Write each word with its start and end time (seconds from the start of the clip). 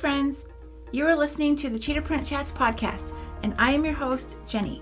friends! 0.00 0.46
You 0.92 1.06
are 1.08 1.14
listening 1.14 1.54
to 1.56 1.68
the 1.68 1.78
Cheetah 1.78 2.00
Print 2.00 2.26
Chats 2.26 2.50
podcast, 2.50 3.14
and 3.42 3.54
I 3.58 3.72
am 3.72 3.84
your 3.84 3.92
host, 3.92 4.38
Jeni. 4.46 4.80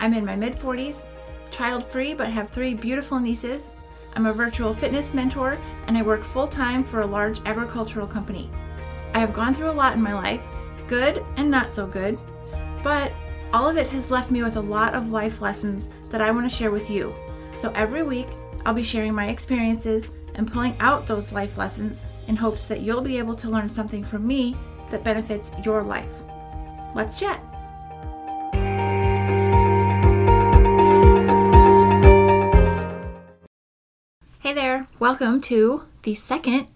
I'm 0.00 0.12
in 0.12 0.24
my 0.24 0.34
mid 0.34 0.54
40s, 0.54 1.06
child 1.52 1.84
free, 1.86 2.14
but 2.14 2.30
have 2.30 2.50
three 2.50 2.74
beautiful 2.74 3.20
nieces. 3.20 3.70
I'm 4.16 4.26
a 4.26 4.32
virtual 4.32 4.74
fitness 4.74 5.14
mentor, 5.14 5.56
and 5.86 5.96
I 5.96 6.02
work 6.02 6.24
full 6.24 6.48
time 6.48 6.82
for 6.82 7.02
a 7.02 7.06
large 7.06 7.38
agricultural 7.46 8.08
company. 8.08 8.50
I 9.14 9.20
have 9.20 9.32
gone 9.32 9.54
through 9.54 9.70
a 9.70 9.80
lot 9.80 9.92
in 9.92 10.02
my 10.02 10.14
life, 10.14 10.40
good 10.88 11.24
and 11.36 11.48
not 11.48 11.72
so 11.72 11.86
good, 11.86 12.18
but 12.82 13.12
all 13.52 13.68
of 13.68 13.76
it 13.76 13.86
has 13.90 14.10
left 14.10 14.32
me 14.32 14.42
with 14.42 14.56
a 14.56 14.60
lot 14.60 14.96
of 14.96 15.12
life 15.12 15.40
lessons 15.40 15.88
that 16.10 16.20
I 16.20 16.32
want 16.32 16.50
to 16.50 16.56
share 16.56 16.72
with 16.72 16.90
you. 16.90 17.14
So 17.56 17.70
every 17.76 18.02
week, 18.02 18.26
I'll 18.64 18.74
be 18.74 18.82
sharing 18.82 19.14
my 19.14 19.28
experiences 19.28 20.10
and 20.34 20.50
pulling 20.50 20.76
out 20.80 21.06
those 21.06 21.30
life 21.30 21.56
lessons 21.56 22.00
in 22.28 22.36
hopes 22.36 22.66
that 22.68 22.80
you'll 22.80 23.00
be 23.00 23.18
able 23.18 23.34
to 23.36 23.50
learn 23.50 23.68
something 23.68 24.04
from 24.04 24.26
me 24.26 24.56
that 24.90 25.04
benefits 25.04 25.50
your 25.64 25.82
life. 25.82 26.10
Let's 26.94 27.18
chat. 27.18 27.40
Hey 34.40 34.52
there, 34.52 34.86
welcome 34.98 35.40
to 35.42 35.82
the 36.02 36.14
second 36.14 36.68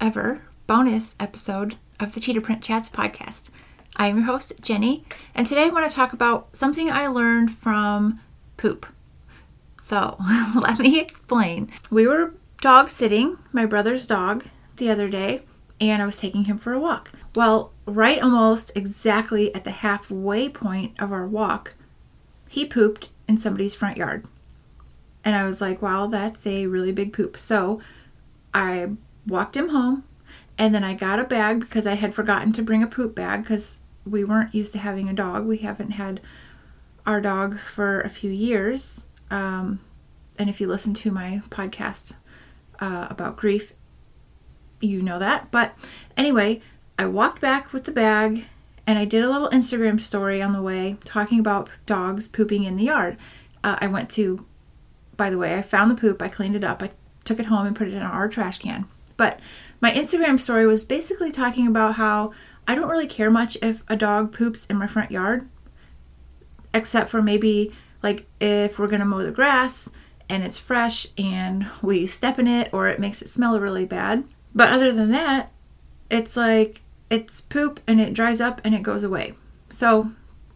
ever 0.00 0.42
bonus 0.66 1.14
episode 1.18 1.76
of 1.98 2.14
the 2.14 2.20
Cheetah 2.20 2.40
Print 2.40 2.62
Chats 2.62 2.88
podcast. 2.88 3.44
I 3.96 4.08
am 4.08 4.18
your 4.18 4.26
host, 4.26 4.54
Jeni, 4.60 5.04
and 5.34 5.46
today 5.46 5.64
I 5.64 5.68
want 5.68 5.88
to 5.88 5.94
talk 5.94 6.12
about 6.12 6.54
something 6.54 6.90
I 6.90 7.06
learned 7.06 7.52
from 7.52 8.20
poop. 8.56 8.86
So, 9.80 10.16
let 10.54 10.78
me 10.78 10.98
explain. 10.98 11.70
We 11.90 12.06
were 12.06 12.34
dog 12.60 12.88
sitting, 12.88 13.38
my 13.52 13.66
brother's 13.66 14.06
dog, 14.06 14.46
the 14.76 14.90
other 14.90 15.08
day, 15.08 15.42
and 15.80 16.02
I 16.02 16.06
was 16.06 16.18
taking 16.18 16.44
him 16.44 16.58
for 16.58 16.72
a 16.72 16.78
walk. 16.78 17.12
Well, 17.34 17.72
right 17.86 18.22
almost 18.22 18.70
exactly 18.74 19.54
at 19.54 19.64
the 19.64 19.70
halfway 19.70 20.48
point 20.48 20.94
of 20.98 21.12
our 21.12 21.26
walk, 21.26 21.74
he 22.48 22.64
pooped 22.64 23.08
in 23.28 23.38
somebody's 23.38 23.74
front 23.74 23.96
yard. 23.96 24.26
And 25.24 25.34
I 25.34 25.44
was 25.44 25.60
like, 25.60 25.80
wow, 25.80 26.06
that's 26.06 26.46
a 26.46 26.66
really 26.66 26.92
big 26.92 27.12
poop. 27.12 27.38
So 27.38 27.80
I 28.52 28.90
walked 29.26 29.56
him 29.56 29.70
home 29.70 30.04
and 30.58 30.74
then 30.74 30.84
I 30.84 30.94
got 30.94 31.18
a 31.18 31.24
bag 31.24 31.60
because 31.60 31.86
I 31.86 31.94
had 31.94 32.14
forgotten 32.14 32.52
to 32.52 32.62
bring 32.62 32.82
a 32.82 32.86
poop 32.86 33.14
bag 33.14 33.42
because 33.42 33.80
we 34.04 34.22
weren't 34.22 34.54
used 34.54 34.72
to 34.72 34.78
having 34.78 35.08
a 35.08 35.14
dog. 35.14 35.46
We 35.46 35.58
haven't 35.58 35.92
had 35.92 36.20
our 37.06 37.20
dog 37.20 37.58
for 37.58 38.00
a 38.00 38.10
few 38.10 38.30
years. 38.30 39.06
Um, 39.30 39.80
and 40.38 40.50
if 40.50 40.60
you 40.60 40.66
listen 40.66 40.94
to 40.94 41.10
my 41.10 41.40
podcast 41.48 42.14
uh, 42.80 43.08
about 43.10 43.36
grief, 43.36 43.72
you 44.80 45.02
know 45.02 45.18
that. 45.18 45.50
But 45.50 45.74
anyway, 46.16 46.60
I 46.98 47.06
walked 47.06 47.40
back 47.40 47.72
with 47.72 47.84
the 47.84 47.92
bag 47.92 48.44
and 48.86 48.98
I 48.98 49.04
did 49.04 49.24
a 49.24 49.30
little 49.30 49.48
Instagram 49.50 50.00
story 50.00 50.42
on 50.42 50.52
the 50.52 50.62
way 50.62 50.96
talking 51.04 51.40
about 51.40 51.68
dogs 51.86 52.28
pooping 52.28 52.64
in 52.64 52.76
the 52.76 52.84
yard. 52.84 53.16
Uh, 53.62 53.76
I 53.80 53.86
went 53.86 54.10
to, 54.10 54.46
by 55.16 55.30
the 55.30 55.38
way, 55.38 55.56
I 55.56 55.62
found 55.62 55.90
the 55.90 56.00
poop, 56.00 56.20
I 56.20 56.28
cleaned 56.28 56.56
it 56.56 56.64
up, 56.64 56.82
I 56.82 56.90
took 57.24 57.40
it 57.40 57.46
home 57.46 57.66
and 57.66 57.74
put 57.74 57.88
it 57.88 57.94
in 57.94 58.02
our 58.02 58.28
trash 58.28 58.58
can. 58.58 58.86
But 59.16 59.40
my 59.80 59.90
Instagram 59.90 60.38
story 60.38 60.66
was 60.66 60.84
basically 60.84 61.32
talking 61.32 61.66
about 61.66 61.94
how 61.94 62.32
I 62.66 62.74
don't 62.74 62.88
really 62.88 63.06
care 63.06 63.30
much 63.30 63.56
if 63.62 63.82
a 63.88 63.96
dog 63.96 64.32
poops 64.32 64.66
in 64.66 64.76
my 64.76 64.86
front 64.86 65.10
yard, 65.10 65.48
except 66.72 67.08
for 67.08 67.22
maybe 67.22 67.72
like 68.02 68.26
if 68.40 68.78
we're 68.78 68.88
gonna 68.88 69.04
mow 69.04 69.22
the 69.22 69.30
grass 69.30 69.88
and 70.28 70.42
it's 70.42 70.58
fresh 70.58 71.06
and 71.16 71.66
we 71.82 72.06
step 72.06 72.38
in 72.38 72.46
it 72.46 72.68
or 72.72 72.88
it 72.88 73.00
makes 73.00 73.22
it 73.22 73.28
smell 73.28 73.58
really 73.58 73.86
bad. 73.86 74.24
But 74.54 74.68
other 74.68 74.92
than 74.92 75.10
that, 75.10 75.50
it's 76.10 76.36
like 76.36 76.82
it's 77.10 77.40
poop 77.40 77.80
and 77.86 78.00
it 78.00 78.14
dries 78.14 78.40
up 78.40 78.60
and 78.64 78.74
it 78.74 78.82
goes 78.82 79.02
away. 79.02 79.34
So 79.70 80.12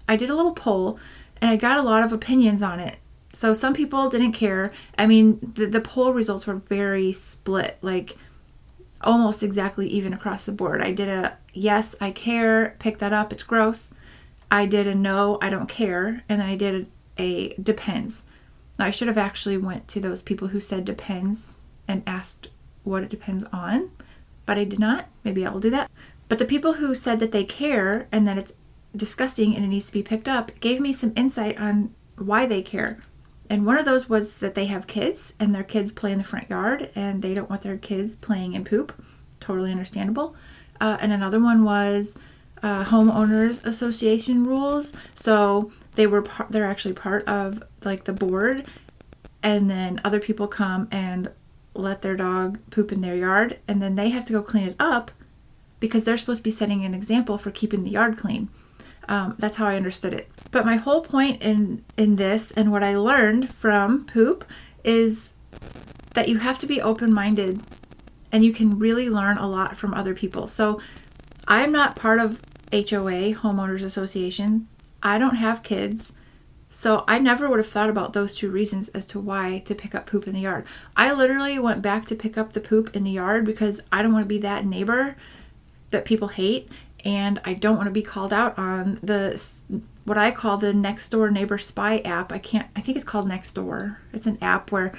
I 0.08 0.16
did 0.16 0.30
a 0.30 0.34
little 0.34 0.54
poll 0.54 0.98
and 1.40 1.50
I 1.50 1.56
got 1.56 1.78
a 1.78 1.82
lot 1.82 2.02
of 2.02 2.12
opinions 2.12 2.62
on 2.62 2.80
it. 2.80 2.98
So 3.32 3.54
some 3.54 3.74
people 3.74 4.08
didn't 4.08 4.32
care. 4.32 4.72
I 4.96 5.06
mean, 5.06 5.52
the, 5.54 5.66
the 5.66 5.80
poll 5.80 6.12
results 6.12 6.46
were 6.46 6.56
very 6.56 7.12
split, 7.12 7.78
like 7.82 8.16
almost 9.02 9.42
exactly 9.42 9.86
even 9.88 10.12
across 10.12 10.46
the 10.46 10.52
board. 10.52 10.82
I 10.82 10.92
did 10.92 11.08
a 11.08 11.36
yes, 11.52 11.94
I 12.00 12.10
care, 12.10 12.76
pick 12.78 12.98
that 12.98 13.12
up, 13.12 13.32
it's 13.32 13.42
gross. 13.42 13.88
I 14.50 14.66
did 14.66 14.86
a 14.86 14.94
no, 14.94 15.38
I 15.42 15.50
don't 15.50 15.68
care, 15.68 16.24
and 16.28 16.40
then 16.40 16.48
I 16.48 16.56
did 16.56 16.86
a, 17.18 17.22
a 17.22 17.54
depends. 17.54 18.22
I 18.78 18.90
should 18.90 19.08
have 19.08 19.18
actually 19.18 19.56
went 19.56 19.88
to 19.88 20.00
those 20.00 20.22
people 20.22 20.48
who 20.48 20.60
said 20.60 20.84
depends 20.84 21.54
and 21.86 22.02
asked 22.06 22.48
what 22.88 23.02
it 23.02 23.10
depends 23.10 23.44
on, 23.52 23.90
but 24.46 24.58
I 24.58 24.64
did 24.64 24.78
not. 24.78 25.08
Maybe 25.24 25.46
I 25.46 25.50
will 25.50 25.60
do 25.60 25.70
that. 25.70 25.90
But 26.28 26.38
the 26.38 26.44
people 26.44 26.74
who 26.74 26.94
said 26.94 27.20
that 27.20 27.32
they 27.32 27.44
care 27.44 28.08
and 28.12 28.26
that 28.26 28.38
it's 28.38 28.52
disgusting 28.96 29.54
and 29.54 29.64
it 29.64 29.68
needs 29.68 29.86
to 29.86 29.92
be 29.92 30.02
picked 30.02 30.28
up 30.28 30.58
gave 30.60 30.80
me 30.80 30.92
some 30.92 31.12
insight 31.16 31.58
on 31.58 31.94
why 32.16 32.46
they 32.46 32.62
care. 32.62 33.00
And 33.50 33.64
one 33.64 33.78
of 33.78 33.86
those 33.86 34.08
was 34.08 34.38
that 34.38 34.54
they 34.54 34.66
have 34.66 34.86
kids 34.86 35.32
and 35.40 35.54
their 35.54 35.64
kids 35.64 35.90
play 35.90 36.12
in 36.12 36.18
the 36.18 36.24
front 36.24 36.50
yard 36.50 36.90
and 36.94 37.22
they 37.22 37.32
don't 37.32 37.48
want 37.48 37.62
their 37.62 37.78
kids 37.78 38.14
playing 38.16 38.52
in 38.52 38.64
poop. 38.64 38.92
Totally 39.40 39.70
understandable. 39.70 40.36
Uh, 40.80 40.98
and 41.00 41.12
another 41.12 41.40
one 41.40 41.64
was 41.64 42.14
uh, 42.62 42.84
homeowners 42.84 43.64
association 43.64 44.44
rules. 44.44 44.92
So 45.14 45.72
they 45.94 46.06
were 46.06 46.22
par- 46.22 46.46
they're 46.50 46.66
actually 46.66 46.94
part 46.94 47.26
of 47.26 47.62
like 47.84 48.04
the 48.04 48.12
board, 48.12 48.66
and 49.42 49.70
then 49.70 50.00
other 50.04 50.20
people 50.20 50.48
come 50.48 50.88
and 50.90 51.30
let 51.78 52.02
their 52.02 52.16
dog 52.16 52.58
poop 52.70 52.92
in 52.92 53.00
their 53.00 53.16
yard, 53.16 53.58
and 53.66 53.80
then 53.80 53.94
they 53.94 54.10
have 54.10 54.24
to 54.26 54.32
go 54.32 54.42
clean 54.42 54.66
it 54.66 54.76
up 54.78 55.10
because 55.80 56.04
they're 56.04 56.18
supposed 56.18 56.40
to 56.40 56.44
be 56.44 56.50
setting 56.50 56.84
an 56.84 56.94
example 56.94 57.38
for 57.38 57.50
keeping 57.50 57.84
the 57.84 57.90
yard 57.90 58.18
clean. 58.18 58.48
Um, 59.08 59.36
that's 59.38 59.56
how 59.56 59.66
I 59.66 59.76
understood 59.76 60.12
it. 60.12 60.28
But 60.50 60.66
my 60.66 60.76
whole 60.76 61.00
point 61.00 61.40
in 61.42 61.84
in 61.96 62.16
this 62.16 62.50
and 62.50 62.70
what 62.70 62.84
I 62.84 62.96
learned 62.96 63.52
from 63.52 64.04
poop 64.04 64.44
is 64.84 65.30
that 66.14 66.28
you 66.28 66.38
have 66.38 66.58
to 66.58 66.66
be 66.66 66.80
open 66.80 67.12
minded, 67.12 67.60
and 68.32 68.44
you 68.44 68.52
can 68.52 68.78
really 68.78 69.08
learn 69.08 69.38
a 69.38 69.48
lot 69.48 69.76
from 69.76 69.94
other 69.94 70.14
people. 70.14 70.46
So 70.46 70.80
I'm 71.46 71.72
not 71.72 71.96
part 71.96 72.18
of 72.18 72.40
HOA, 72.72 73.34
homeowners 73.34 73.82
association. 73.82 74.68
I 75.02 75.16
don't 75.16 75.36
have 75.36 75.62
kids. 75.62 76.12
So 76.70 77.04
I 77.08 77.18
never 77.18 77.48
would 77.48 77.58
have 77.58 77.68
thought 77.68 77.88
about 77.88 78.12
those 78.12 78.34
two 78.34 78.50
reasons 78.50 78.88
as 78.88 79.06
to 79.06 79.18
why 79.18 79.60
to 79.64 79.74
pick 79.74 79.94
up 79.94 80.06
poop 80.06 80.26
in 80.26 80.34
the 80.34 80.40
yard. 80.40 80.66
I 80.96 81.12
literally 81.12 81.58
went 81.58 81.82
back 81.82 82.06
to 82.06 82.14
pick 82.14 82.36
up 82.36 82.52
the 82.52 82.60
poop 82.60 82.94
in 82.94 83.04
the 83.04 83.10
yard 83.10 83.44
because 83.44 83.80
I 83.90 84.02
don't 84.02 84.12
want 84.12 84.24
to 84.24 84.28
be 84.28 84.38
that 84.38 84.66
neighbor 84.66 85.16
that 85.90 86.04
people 86.04 86.28
hate 86.28 86.68
and 87.04 87.40
I 87.44 87.54
don't 87.54 87.76
want 87.76 87.86
to 87.86 87.92
be 87.92 88.02
called 88.02 88.32
out 88.32 88.58
on 88.58 88.98
the 89.02 89.42
what 90.04 90.18
I 90.18 90.30
call 90.30 90.56
the 90.56 90.72
next 90.72 91.08
door 91.10 91.30
neighbor 91.30 91.58
spy 91.58 91.98
app. 91.98 92.32
I 92.32 92.38
can't 92.38 92.68
I 92.76 92.80
think 92.80 92.96
it's 92.96 93.04
called 93.04 93.28
Nextdoor. 93.28 93.96
It's 94.12 94.26
an 94.26 94.38
app 94.42 94.70
where 94.70 94.92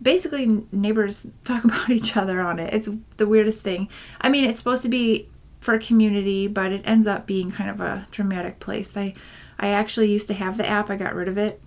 basically 0.00 0.64
neighbors 0.72 1.26
talk 1.44 1.64
about 1.64 1.90
each 1.90 2.16
other 2.16 2.40
on 2.40 2.58
it. 2.58 2.72
It's 2.72 2.88
the 3.18 3.26
weirdest 3.26 3.62
thing. 3.62 3.88
I 4.20 4.30
mean, 4.30 4.48
it's 4.48 4.58
supposed 4.58 4.82
to 4.82 4.88
be 4.88 5.28
for 5.60 5.74
a 5.74 5.78
community, 5.78 6.46
but 6.46 6.72
it 6.72 6.82
ends 6.84 7.06
up 7.06 7.26
being 7.26 7.50
kind 7.50 7.70
of 7.70 7.80
a 7.80 8.06
dramatic 8.10 8.60
place. 8.60 8.96
I 8.96 9.14
I 9.58 9.68
actually 9.68 10.10
used 10.10 10.28
to 10.28 10.34
have 10.34 10.56
the 10.56 10.68
app. 10.68 10.90
I 10.90 10.96
got 10.96 11.14
rid 11.14 11.28
of 11.28 11.38
it. 11.38 11.60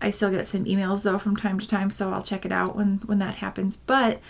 I 0.00 0.10
still 0.10 0.30
get 0.30 0.46
some 0.46 0.64
emails 0.64 1.02
though 1.02 1.18
from 1.18 1.36
time 1.36 1.58
to 1.58 1.66
time, 1.66 1.90
so 1.90 2.12
I'll 2.12 2.22
check 2.22 2.44
it 2.44 2.52
out 2.52 2.76
when 2.76 3.00
when 3.06 3.18
that 3.20 3.36
happens. 3.36 3.76
But 3.76 4.20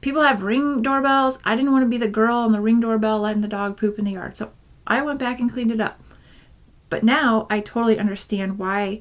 people 0.00 0.22
have 0.22 0.42
ring 0.42 0.82
doorbells. 0.82 1.38
I 1.44 1.56
didn't 1.56 1.72
want 1.72 1.84
to 1.84 1.88
be 1.88 1.96
the 1.96 2.08
girl 2.08 2.36
on 2.36 2.52
the 2.52 2.60
ring 2.60 2.80
doorbell 2.80 3.20
letting 3.20 3.42
the 3.42 3.48
dog 3.48 3.76
poop 3.76 3.98
in 3.98 4.04
the 4.04 4.12
yard. 4.12 4.36
So 4.36 4.52
I 4.86 5.00
went 5.00 5.18
back 5.18 5.40
and 5.40 5.50
cleaned 5.50 5.70
it 5.70 5.80
up. 5.80 6.00
But 6.90 7.02
now 7.02 7.46
I 7.48 7.60
totally 7.60 7.98
understand 7.98 8.58
why 8.58 9.00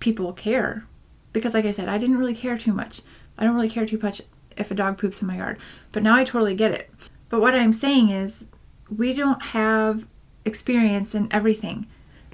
people 0.00 0.32
care. 0.32 0.86
Because 1.32 1.54
like 1.54 1.64
I 1.64 1.70
said, 1.70 1.88
I 1.88 1.98
didn't 1.98 2.18
really 2.18 2.34
care 2.34 2.58
too 2.58 2.72
much. 2.72 3.02
I 3.38 3.44
don't 3.44 3.54
really 3.54 3.70
care 3.70 3.86
too 3.86 3.98
much 4.02 4.20
if 4.56 4.70
a 4.70 4.74
dog 4.74 4.98
poops 4.98 5.20
in 5.20 5.28
my 5.28 5.36
yard. 5.36 5.58
But 5.92 6.02
now 6.02 6.16
I 6.16 6.24
totally 6.24 6.54
get 6.56 6.72
it. 6.72 6.90
But 7.28 7.40
what 7.40 7.54
I'm 7.54 7.72
saying 7.72 8.10
is, 8.10 8.46
we 8.94 9.12
don't 9.12 9.42
have 9.46 10.06
experience 10.44 11.14
in 11.14 11.28
everything. 11.30 11.86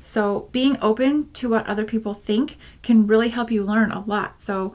So, 0.02 0.49
being 0.52 0.79
open 0.81 1.31
to 1.32 1.49
what 1.49 1.67
other 1.67 1.85
people 1.85 2.14
think 2.14 2.56
can 2.82 3.06
really 3.06 3.29
help 3.29 3.50
you 3.50 3.62
learn 3.62 3.93
a 3.93 4.05
lot. 4.05 4.41
So, 4.41 4.75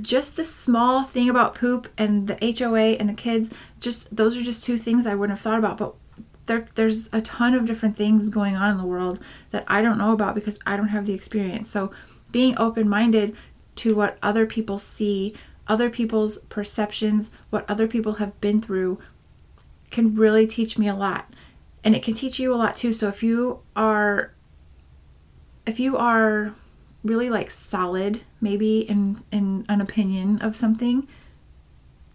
just 0.00 0.36
the 0.36 0.44
small 0.44 1.04
thing 1.04 1.28
about 1.28 1.54
poop 1.54 1.88
and 1.96 2.26
the 2.26 2.56
HOA 2.58 2.96
and 2.98 3.08
the 3.08 3.14
kids, 3.14 3.50
just 3.80 4.14
those 4.14 4.36
are 4.36 4.42
just 4.42 4.64
two 4.64 4.78
things 4.78 5.06
I 5.06 5.14
wouldn't 5.14 5.38
have 5.38 5.42
thought 5.42 5.58
about. 5.58 5.78
But 5.78 5.94
there, 6.46 6.66
there's 6.74 7.08
a 7.12 7.20
ton 7.20 7.54
of 7.54 7.66
different 7.66 7.96
things 7.96 8.28
going 8.28 8.56
on 8.56 8.70
in 8.70 8.78
the 8.78 8.84
world 8.84 9.20
that 9.50 9.64
I 9.68 9.82
don't 9.82 9.98
know 9.98 10.12
about 10.12 10.34
because 10.34 10.58
I 10.66 10.76
don't 10.76 10.88
have 10.88 11.06
the 11.06 11.14
experience. 11.14 11.70
So, 11.70 11.92
being 12.32 12.56
open 12.58 12.88
minded 12.88 13.36
to 13.76 13.94
what 13.94 14.18
other 14.22 14.46
people 14.46 14.78
see, 14.78 15.34
other 15.68 15.90
people's 15.90 16.38
perceptions, 16.48 17.30
what 17.50 17.68
other 17.68 17.86
people 17.86 18.14
have 18.14 18.40
been 18.40 18.60
through 18.60 18.98
can 19.90 20.14
really 20.14 20.46
teach 20.46 20.78
me 20.78 20.88
a 20.88 20.94
lot. 20.94 21.32
And 21.84 21.94
it 21.94 22.02
can 22.02 22.14
teach 22.14 22.38
you 22.38 22.52
a 22.52 22.56
lot 22.56 22.76
too. 22.76 22.92
So 22.92 23.08
if 23.08 23.22
you 23.22 23.60
are 23.76 24.32
if 25.66 25.80
you 25.80 25.96
are 25.96 26.54
really 27.04 27.30
like 27.30 27.50
solid 27.50 28.20
maybe 28.40 28.80
in 28.80 29.22
in 29.30 29.64
an 29.68 29.80
opinion 29.80 30.40
of 30.40 30.56
something, 30.56 31.06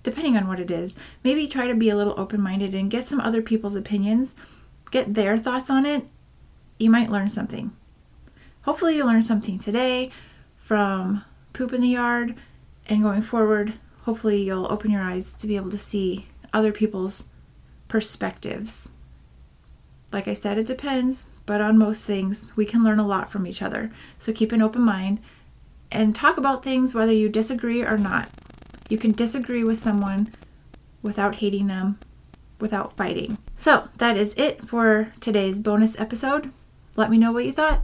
depending 0.03 0.38
on 0.38 0.48
what 0.48 0.59
it 0.59 0.71
is. 0.71 0.95
Maybe 1.24 1.48
try 1.48 1.68
to 1.68 1.75
be 1.75 1.89
a 1.89 1.95
little 1.95 2.19
open 2.19 2.42
minded 2.42 2.74
and 2.74 2.92
get 2.92 3.06
some 3.06 3.19
other 3.19 3.42
people's 3.42 3.75
opinions, 3.75 4.36
get 4.92 5.13
their 5.13 5.38
thoughts 5.38 5.69
on 5.69 5.86
it. 5.86 6.07
You 6.80 6.89
might 6.89 7.12
learn 7.12 7.30
something. 7.30 7.71
Hopefully, 8.63 8.95
you 8.95 9.06
learned 9.06 9.25
something 9.25 9.57
today 9.59 10.12
from 10.57 11.24
poop 11.53 11.74
in 11.74 11.81
the 11.81 11.88
yard 11.88 12.36
and 12.88 13.03
going 13.03 13.21
forward. 13.21 13.74
Hopefully, 14.03 14.42
you'll 14.42 14.71
open 14.71 14.92
your 14.92 15.01
eyes 15.01 15.33
to 15.33 15.48
be 15.48 15.56
able 15.56 15.71
to 15.71 15.77
see 15.77 16.27
other 16.53 16.71
people's 16.71 17.25
perspectives. 17.88 18.92
Like 20.12 20.27
I 20.27 20.33
said, 20.33 20.57
it 20.57 20.68
depends, 20.68 21.25
but 21.46 21.62
on 21.62 21.78
most 21.78 22.04
things, 22.04 22.52
we 22.56 22.66
can 22.66 22.84
learn 22.84 23.00
a 23.00 23.08
lot 23.08 23.32
from 23.32 23.48
each 23.48 23.62
other. 23.62 23.92
So 24.20 24.32
keep 24.32 24.52
an 24.52 24.62
open 24.62 24.82
mind 24.82 25.20
and 25.92 26.16
talk 26.16 26.38
about 26.38 26.64
things 26.64 26.94
whether 26.94 27.14
you 27.14 27.30
disagree 27.30 27.84
or 27.84 27.98
not. 27.98 28.30
You 28.90 28.98
can 28.98 29.12
disagree 29.12 29.64
with 29.64 29.80
someone 29.80 30.34
without 31.02 31.36
hating 31.36 31.68
them, 31.68 32.00
without 32.60 32.96
fighting. 32.96 33.38
So 33.58 33.90
that 33.98 34.18
is 34.18 34.34
it 34.38 34.68
for 34.68 35.14
today's 35.20 35.60
bonus 35.60 36.00
episode. 36.00 36.52
Let 36.96 37.10
me 37.10 37.18
know 37.18 37.32
what 37.32 37.46
you 37.46 37.52
thought. 37.52 37.82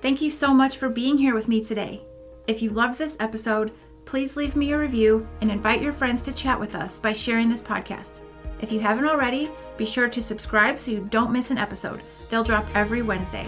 Thank 0.00 0.20
you 0.20 0.30
so 0.30 0.52
much 0.52 0.76
for 0.76 0.88
being 0.88 1.16
here 1.16 1.34
with 1.34 1.48
me 1.48 1.64
today. 1.64 2.02
If 2.46 2.60
you 2.60 2.70
loved 2.70 2.98
this 2.98 3.16
episode, 3.18 3.72
please 4.04 4.36
leave 4.36 4.54
me 4.54 4.72
a 4.72 4.78
review 4.78 5.26
and 5.40 5.50
invite 5.50 5.80
your 5.80 5.94
friends 5.94 6.20
to 6.22 6.32
chat 6.32 6.60
with 6.60 6.74
us 6.74 6.98
by 6.98 7.14
sharing 7.14 7.48
this 7.48 7.62
podcast. 7.62 8.20
If 8.64 8.72
you 8.72 8.80
haven't 8.80 9.04
already, 9.04 9.50
be 9.76 9.84
sure 9.84 10.08
to 10.08 10.22
subscribe 10.22 10.80
so 10.80 10.90
you 10.90 11.06
don't 11.10 11.30
miss 11.30 11.50
an 11.50 11.58
episode. 11.58 12.00
They'll 12.30 12.42
drop 12.42 12.64
every 12.74 13.02
Wednesday. 13.02 13.46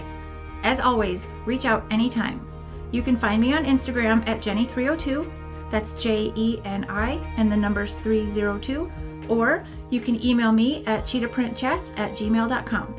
As 0.61 0.79
always, 0.79 1.25
reach 1.43 1.65
out 1.65 1.83
anytime. 1.89 2.47
You 2.91 3.01
can 3.01 3.17
find 3.17 3.41
me 3.41 3.51
on 3.51 3.65
Instagram 3.65 4.21
at 4.29 4.37
Jeni302, 4.37 5.71
That's 5.71 5.99
J 5.99 6.31
E 6.35 6.61
N 6.65 6.85
I 6.87 7.13
and 7.37 7.51
the 7.51 7.57
numbers 7.57 7.95
302. 7.95 8.91
Or 9.27 9.65
you 9.89 10.01
can 10.01 10.23
email 10.23 10.51
me 10.51 10.85
at 10.85 11.05
cheetahprintchats 11.05 11.97
at 11.97 12.11
gmail.com. 12.11 12.95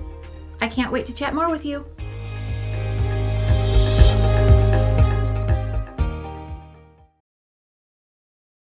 I 0.60 0.66
can't 0.66 0.90
wait 0.90 1.06
to 1.06 1.14
chat 1.14 1.36
more 1.36 1.48
with 1.48 1.64
you. 1.64 1.86